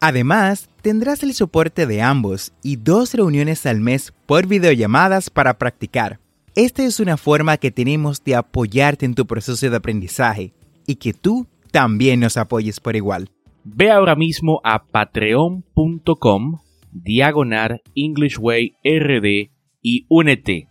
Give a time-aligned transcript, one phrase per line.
[0.00, 6.20] Además, tendrás el soporte de ambos y dos reuniones al mes por videollamadas para practicar.
[6.54, 10.54] Esta es una forma que tenemos de apoyarte en tu proceso de aprendizaje
[10.86, 13.28] y que tú también nos apoyes por igual.
[13.64, 16.58] Ve ahora mismo a patreon.com
[16.92, 19.50] diagonal Englishway RD
[19.82, 20.68] y únete.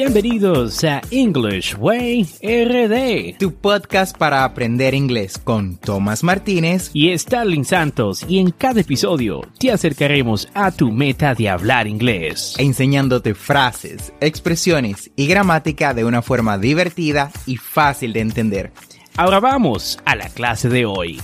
[0.00, 7.64] Bienvenidos a English Way RD, tu podcast para aprender inglés con Tomás Martínez y Starling
[7.64, 8.24] Santos.
[8.28, 15.10] Y en cada episodio te acercaremos a tu meta de hablar inglés, enseñándote frases, expresiones
[15.16, 18.72] y gramática de una forma divertida y fácil de entender.
[19.16, 21.20] Ahora vamos a la clase de hoy.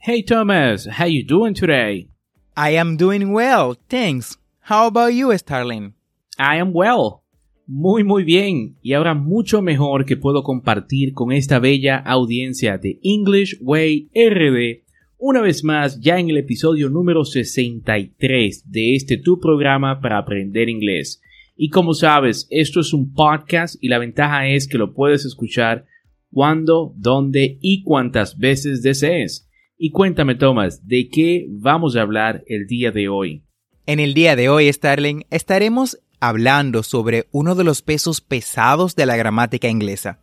[0.00, 2.10] Hey Thomas, how you doing today?
[2.58, 4.38] I am doing well, thanks.
[4.68, 5.94] How about you, Starling?
[6.40, 7.22] I am well.
[7.68, 12.98] Muy muy bien y ahora mucho mejor que puedo compartir con esta bella audiencia de
[13.04, 14.82] English Way RD
[15.18, 20.68] una vez más ya en el episodio número 63 de este tu programa para aprender
[20.68, 21.22] inglés.
[21.54, 25.86] Y como sabes, esto es un podcast y la ventaja es que lo puedes escuchar
[26.32, 29.48] cuando, dónde y cuántas veces desees.
[29.78, 33.45] Y cuéntame, Thomas, ¿de qué vamos a hablar el día de hoy?
[33.88, 39.06] En el día de hoy, Starling, estaremos hablando sobre uno de los pesos pesados de
[39.06, 40.18] la gramática inglesa,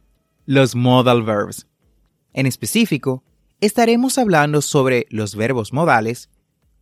[0.45, 1.65] los modal verbs.
[2.33, 3.23] En específico,
[3.61, 6.29] estaremos hablando sobre los verbos modales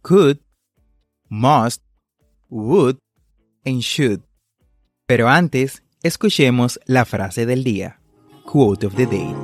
[0.01, 0.39] could,
[1.29, 1.83] must,
[2.49, 2.97] would
[3.63, 4.21] and should.
[5.05, 7.99] Pero antes, escuchemos la frase del día.
[8.43, 9.35] Quote of the day.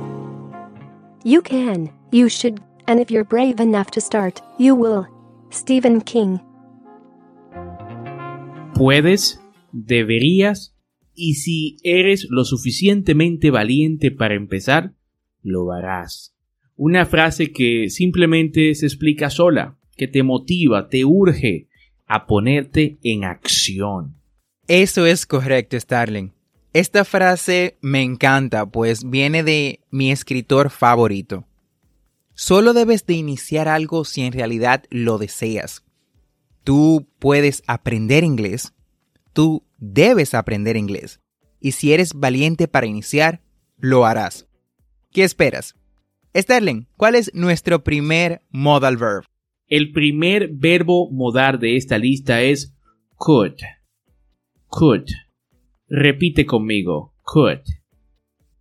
[1.22, 5.06] You can, you should, and if you're brave enough to start, you will.
[5.50, 6.40] Stephen King
[8.78, 9.40] puedes,
[9.72, 10.76] deberías
[11.12, 14.94] y si eres lo suficientemente valiente para empezar,
[15.42, 16.36] lo harás.
[16.76, 21.68] Una frase que simplemente se explica sola, que te motiva, te urge
[22.06, 24.14] a ponerte en acción.
[24.68, 26.32] Eso es correcto, Starling.
[26.72, 31.46] Esta frase me encanta, pues viene de mi escritor favorito.
[32.34, 35.82] Solo debes de iniciar algo si en realidad lo deseas
[36.68, 38.74] tú puedes aprender inglés,
[39.32, 41.18] tú debes aprender inglés.
[41.60, 43.40] Y si eres valiente para iniciar,
[43.78, 44.46] lo harás.
[45.10, 45.76] ¿Qué esperas?
[46.36, 49.24] Sterling, ¿cuál es nuestro primer modal verb?
[49.66, 52.76] El primer verbo modal de esta lista es
[53.16, 53.54] could.
[54.66, 55.06] Could.
[55.88, 57.14] Repite conmigo.
[57.22, 57.62] Could.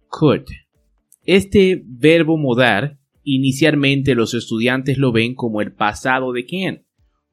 [0.08, 0.46] Could.
[1.26, 6.87] Este verbo modal, inicialmente los estudiantes lo ven como el pasado de quién?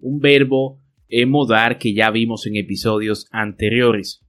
[0.04, 4.20] Un verbo en modar que ya vimos en episodios anteriores.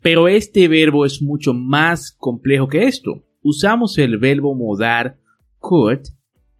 [0.00, 3.24] Pero este verbo es mucho más complejo que esto.
[3.40, 5.18] Usamos el verbo modar
[5.58, 6.00] could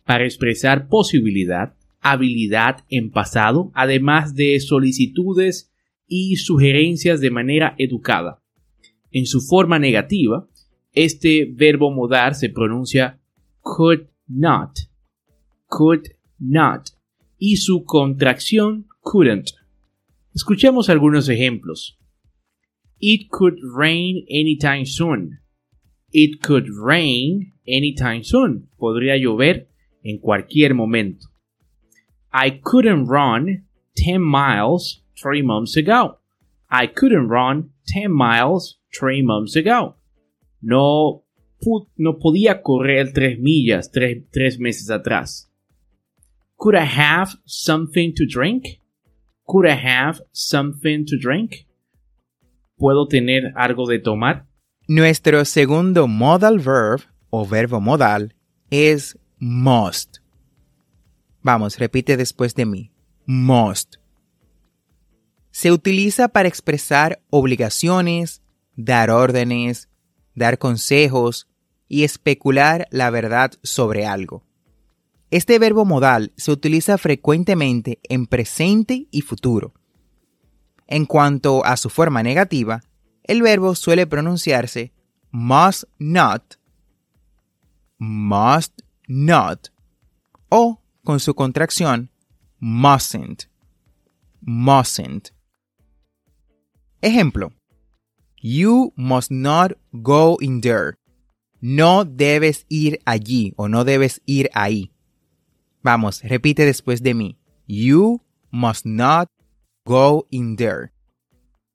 [0.05, 5.73] para expresar posibilidad, habilidad en pasado, además de solicitudes
[6.07, 8.43] y sugerencias de manera educada.
[9.11, 10.47] En su forma negativa,
[10.93, 13.19] este verbo modar se pronuncia
[13.61, 14.79] could not,
[15.67, 16.03] could
[16.39, 16.89] not,
[17.45, 19.51] y su contracción couldn't.
[20.33, 21.99] Escuchemos algunos ejemplos.
[23.01, 25.41] It could rain anytime soon.
[26.13, 28.69] It could rain anytime soon.
[28.79, 29.69] Podría llover
[30.05, 31.31] en cualquier momento.
[32.33, 33.67] I couldn't run
[33.97, 36.21] 10 miles three months ago.
[36.71, 39.97] I couldn't run 10 miles three months ago.
[40.61, 41.25] No,
[41.97, 45.52] no podía correr 3 millas 3 meses atrás.
[46.63, 48.81] Could I have something to drink?
[49.49, 51.67] Could I have something to drink?
[52.79, 54.47] ¿Puedo tener algo de tomar?
[54.87, 57.01] Nuestro segundo modal verb
[57.31, 58.37] o verbo modal
[58.71, 60.19] es must.
[61.43, 62.93] Vamos, repite después de mí.
[63.27, 63.97] Must.
[65.51, 68.41] Se utiliza para expresar obligaciones,
[68.77, 69.89] dar órdenes,
[70.37, 71.49] dar consejos
[71.89, 74.45] y especular la verdad sobre algo.
[75.33, 79.73] Este verbo modal se utiliza frecuentemente en presente y futuro.
[80.87, 82.83] En cuanto a su forma negativa,
[83.23, 84.93] el verbo suele pronunciarse
[85.31, 86.57] must not,
[87.97, 89.69] must not
[90.51, 92.11] o con su contracción
[92.61, 93.45] mustn't.
[94.43, 95.33] Mustn't.
[97.01, 97.55] Ejemplo.
[98.37, 100.93] You must not go in there.
[101.63, 104.93] No debes ir allí o no debes ir ahí.
[105.83, 107.39] Vamos, repite después de mí.
[107.67, 109.29] You must not
[109.85, 110.93] go in there.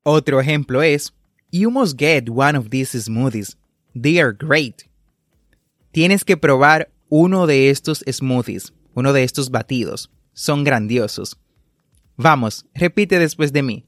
[0.04, 1.14] Otro ejemplo es,
[1.52, 3.56] You must get one of these smoothies.
[3.94, 4.84] They are great.
[5.92, 10.10] Tienes que probar uno de estos smoothies, uno de estos batidos.
[10.34, 11.38] Son grandiosos.
[12.18, 13.86] Vamos, repite después de mí.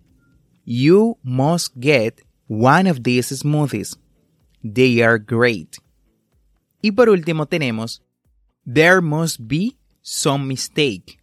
[0.65, 3.97] You must get one of these smoothies.
[4.63, 5.77] They are great.
[6.81, 8.01] Y por último tenemos
[8.65, 11.19] There must be some mistake.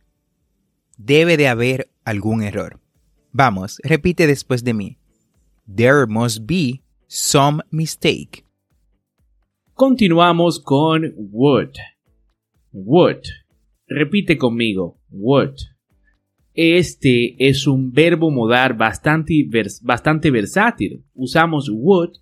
[0.97, 2.81] Debe de haber algún error.
[3.33, 4.99] Vamos, repite después de mí.
[5.67, 8.45] There must be some mistake.
[9.75, 11.75] Continuamos con would.
[12.73, 13.23] Would.
[13.87, 14.99] Repite conmigo.
[15.11, 15.57] Would.
[16.55, 19.47] Este es un verbo modal bastante,
[19.83, 21.05] bastante versátil.
[21.15, 22.17] Usamos would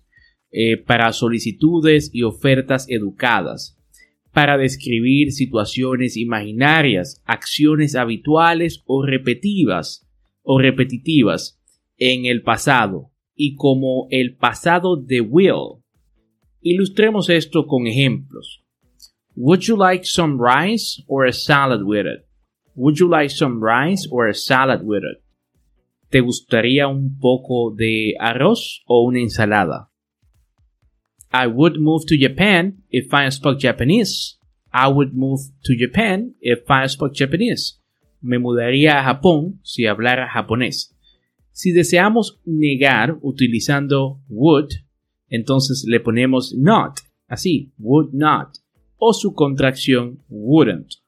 [0.51, 3.74] eh, para solicitudes y ofertas educadas,
[4.35, 10.03] para describir situaciones imaginarias, acciones habituales o repetitivas,
[11.97, 15.81] en el pasado y como el pasado de will.
[16.59, 18.61] Ilustremos esto con ejemplos.
[19.37, 22.25] Would you like some rice or a salad with it?
[22.75, 25.23] Would you like some rice or a salad with it?
[26.09, 29.91] ¿Te gustaría un poco de arroz o una ensalada?
[31.37, 34.37] I would move to Japan if I spoke Japanese.
[34.71, 37.77] I would move to Japan if I spoke Japanese.
[38.21, 40.95] Me mudaría a Japón si hablara japonés.
[41.51, 44.69] Si deseamos negar utilizando would,
[45.29, 48.57] entonces le ponemos not, así, would not,
[48.97, 51.01] o su contracción wouldn't.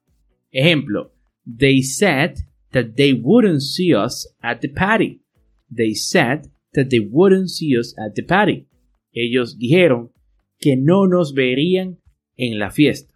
[0.52, 1.12] Ejemplo,
[1.46, 2.40] they said
[2.72, 5.22] that they wouldn't see us at the party.
[5.70, 8.68] They said that they wouldn't see us at the party.
[9.14, 10.12] Ellos dijeron
[10.60, 12.00] que no nos verían
[12.36, 13.14] en la fiesta.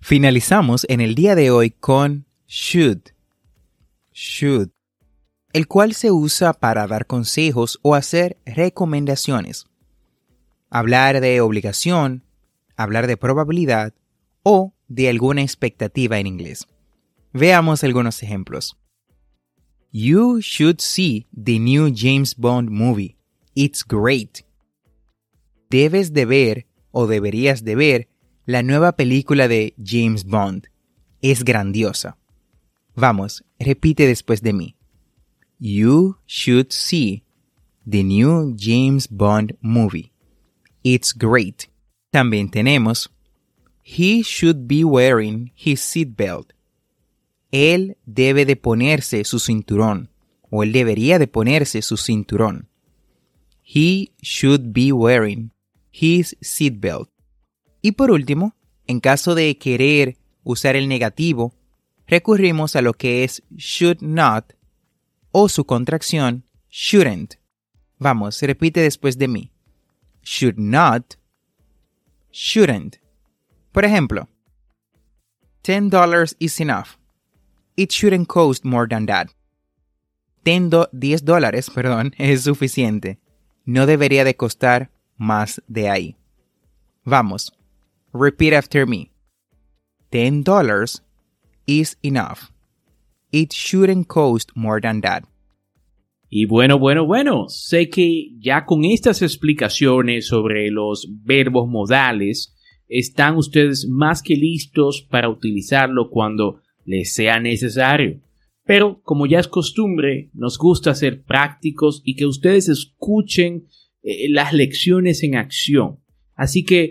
[0.00, 3.00] Finalizamos en el día de hoy con should.
[4.12, 4.70] Should.
[5.52, 9.66] El cual se usa para dar consejos o hacer recomendaciones.
[10.70, 12.22] Hablar de obligación,
[12.76, 13.94] hablar de probabilidad
[14.42, 16.66] o de alguna expectativa en inglés.
[17.32, 18.76] Veamos algunos ejemplos.
[19.90, 23.16] You should see the new James Bond movie.
[23.54, 24.44] It's great.
[25.70, 28.08] Debes de ver o deberías de ver
[28.46, 30.68] la nueva película de James Bond.
[31.20, 32.16] Es grandiosa.
[32.94, 34.76] Vamos, repite después de mí.
[35.58, 37.24] You should see
[37.88, 40.12] the new James Bond movie.
[40.82, 41.64] It's great.
[42.10, 43.10] También tenemos
[43.82, 46.52] He should be wearing his seatbelt.
[47.50, 50.10] Él debe de ponerse su cinturón
[50.50, 52.68] o él debería de ponerse su cinturón.
[53.62, 55.52] He should be wearing
[55.92, 57.10] his seatbelt.
[57.82, 58.54] Y por último,
[58.86, 61.54] en caso de querer usar el negativo,
[62.06, 64.54] recurrimos a lo que es should not
[65.30, 67.34] o su contracción shouldn't.
[67.98, 69.52] Vamos, repite después de mí.
[70.22, 71.14] Should not,
[72.32, 72.96] shouldn't.
[73.72, 74.28] Por ejemplo,
[75.62, 76.98] $10 is enough.
[77.76, 79.28] It shouldn't cost more than that.
[80.44, 83.18] 10 dólares, perdón, es suficiente.
[83.64, 86.16] No debería de costar más de ahí.
[87.04, 87.52] Vamos.
[88.14, 89.10] Repeat after me.
[90.10, 91.02] $10
[91.66, 92.50] is enough.
[93.30, 95.24] It shouldn't cost more than that.
[96.30, 102.54] Y bueno, bueno, bueno, sé que ya con estas explicaciones sobre los verbos modales,
[102.88, 108.20] están ustedes más que listos para utilizarlo cuando les sea necesario.
[108.64, 113.66] Pero, como ya es costumbre, nos gusta ser prácticos y que ustedes escuchen
[114.02, 115.98] eh, las lecciones en acción.
[116.34, 116.82] Así que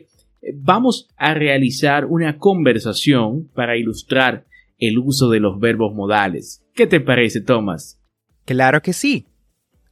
[0.41, 4.45] eh, vamos a realizar una conversación para ilustrar
[4.77, 6.63] el uso de los verbos modales.
[6.73, 7.99] ¿Qué te parece, Thomas?
[8.45, 9.25] Claro que sí.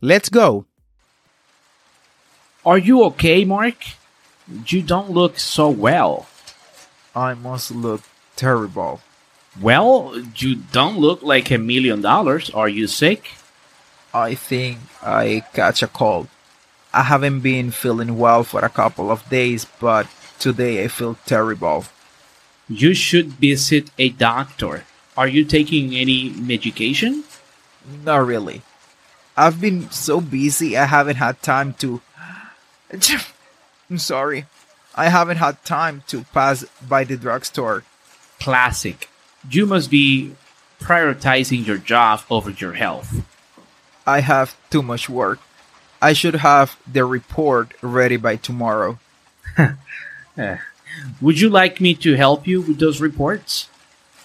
[0.02, 0.68] Let's go.
[2.64, 3.78] Are you okay, Mark?
[4.68, 6.26] You don't look so well.
[7.16, 8.02] I must look
[8.36, 9.00] terrible.
[9.62, 12.50] Well, you don't look like a million dollars.
[12.52, 13.24] Are you sick?
[14.14, 16.28] I think I catch a cold.
[16.96, 20.08] I haven't been feeling well for a couple of days, but
[20.40, 21.84] today I feel terrible.
[22.70, 24.86] You should visit a doctor.
[25.18, 27.26] Are you taking any medication?
[28.06, 28.62] Not really.
[29.36, 32.00] I've been so busy I haven't had time to.
[33.90, 34.46] I'm sorry.
[34.96, 37.84] I haven't had time to pass by the drugstore.
[38.40, 39.10] Classic.
[39.50, 40.34] You must be
[40.80, 43.22] prioritizing your job over your health.
[44.08, 45.40] I have too much work.
[46.06, 49.00] I should have the report ready by tomorrow.
[50.38, 50.58] Eh,
[51.22, 53.70] Would you like me to help you with those reports?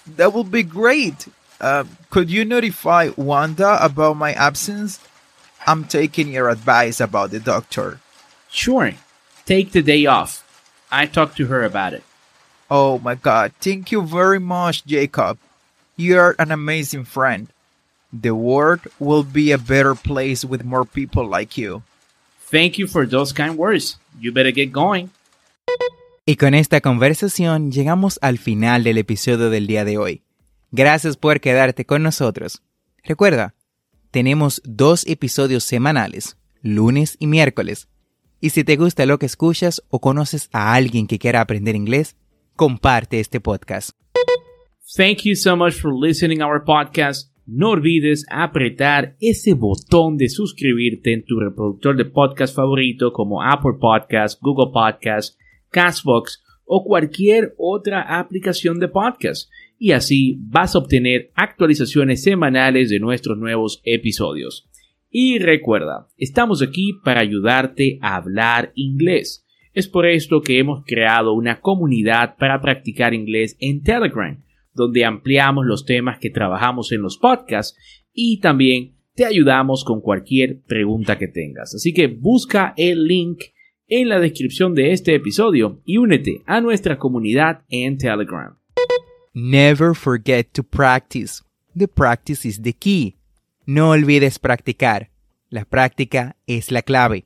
[0.05, 1.25] That would be great.
[1.59, 4.99] Uh, could you notify Wanda about my absence?
[5.65, 7.99] I'm taking your advice about the doctor.
[8.49, 8.91] Sure.
[9.45, 10.43] Take the day off.
[10.91, 12.03] I talked to her about it.
[12.69, 15.39] Oh my god, thank you very much, Jacob.
[15.95, 17.47] You're an amazing friend.
[18.13, 21.83] The world will be a better place with more people like you.
[22.51, 23.99] Thank you for those kind words.
[24.19, 25.09] You better get going.
[26.25, 30.21] Y con esta conversación llegamos al final del episodio del día de hoy.
[30.71, 32.61] Gracias por quedarte con nosotros.
[33.03, 33.55] Recuerda,
[34.11, 37.87] tenemos dos episodios semanales, lunes y miércoles.
[38.41, 42.15] Y si te gusta lo que escuchas o conoces a alguien que quiera aprender inglés,
[42.55, 43.91] comparte este podcast.
[44.95, 47.30] Thank you so much for listening our podcast.
[47.47, 53.77] No olvides apretar ese botón de suscribirte en tu reproductor de podcast favorito como Apple
[53.79, 59.49] Podcast, Google Podcast, Castbox o cualquier otra aplicación de podcast.
[59.79, 64.69] Y así vas a obtener actualizaciones semanales de nuestros nuevos episodios.
[65.09, 69.45] Y recuerda, estamos aquí para ayudarte a hablar inglés.
[69.73, 74.41] Es por esto que hemos creado una comunidad para practicar inglés en Telegram,
[74.73, 77.77] donde ampliamos los temas que trabajamos en los podcasts
[78.13, 81.75] y también te ayudamos con cualquier pregunta que tengas.
[81.75, 83.43] Así que busca el link
[83.87, 88.57] en la descripción de este episodio y únete a nuestra comunidad en Telegram.
[89.33, 91.43] Never forget to practice.
[91.77, 93.17] The practice is the key.
[93.65, 95.11] No olvides practicar.
[95.49, 97.25] La práctica es la clave.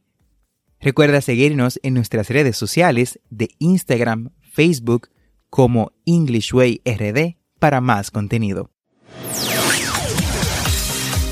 [0.80, 5.10] Recuerda seguirnos en nuestras redes sociales de Instagram, Facebook
[5.56, 8.72] como EnglishWayRD para más contenido.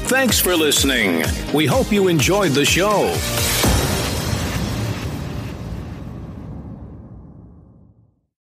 [0.08, 1.24] Thanks for listening.
[1.54, 3.12] We hope you enjoyed the show.